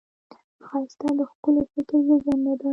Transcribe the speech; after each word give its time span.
ښایست 0.67 1.01
د 1.19 1.21
ښکلي 1.31 1.63
فکر 1.71 1.95
زېږنده 2.07 2.53
ده 2.59 2.69